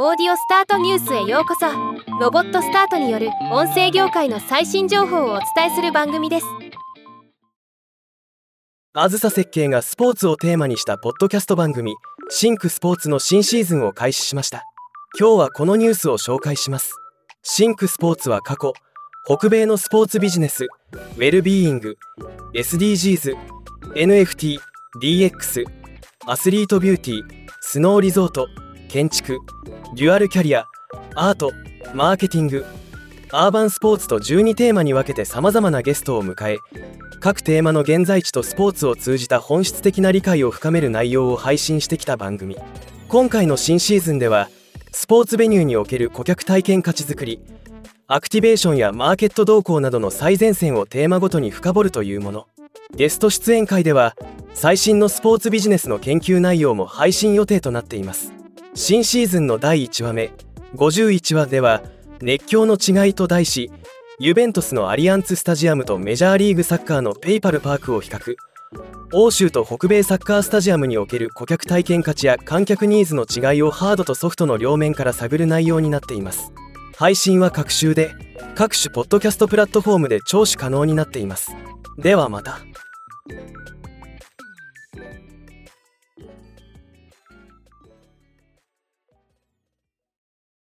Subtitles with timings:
[0.00, 1.66] オーディオスタートニュースへようこそ。
[2.20, 6.46] ロボットスタートによる音声業界の最新情報をお伝えする番組です。
[8.92, 11.96] あずさ設計がスポーツをテーマにしたポッドキャスト番組
[12.30, 14.62] シンクスポーツの新シーズンを開始しました。
[15.18, 16.94] 今日はこのニュースを紹介します。
[17.42, 18.74] シンクスポーツは過去
[19.26, 20.66] 北米のスポーツビジネス
[21.16, 21.96] ウェルビーイング
[22.54, 23.34] SDGs
[23.96, 24.60] NFT
[25.02, 25.64] DX
[26.28, 27.24] アスリートビューティー
[27.62, 28.46] スノーリゾート
[28.88, 29.40] 建築
[29.94, 30.66] デュアルキャリア
[31.14, 31.52] アート
[31.94, 32.64] マーケティング
[33.30, 36.58] アーバンスポーツと12テーマに分けてさまざまなゲストを迎え
[37.20, 42.56] 各テーマの現在地とスポーツを通じた本質的な理解を深める内容を配信してきた番組。
[43.08, 44.50] 今回の新シーズンでは
[44.92, 47.40] スポーツベニューにおける顧客体験価値づくり
[48.06, 52.46] アクティベーションやマーケット動向などの最前線をテーマごとに深掘るというもの。
[52.94, 54.14] ゲスト出演会では
[54.54, 58.32] 最新のスポーツビジネスの研究内容も配信予定となっています。
[58.80, 60.30] 新シーズンの第1話目
[60.76, 61.82] 51話では
[62.20, 63.72] 熱狂の違いと題し
[64.20, 68.36] ユベントスのアリアンツスタジアムとメジャーリーグサッカーのペイパルパークを比較。
[69.12, 76.52] 欧州と北米サッカースタジアムにおける顧客体験価値や観客ニーズの違いをハードとソフトの両面から探る内容になっています。
[76.96, 78.14] 配信は各週で
[78.54, 81.52] 各種ポッドキャストプラットフォームで聴取可能になっています。
[81.98, 82.60] ではまた。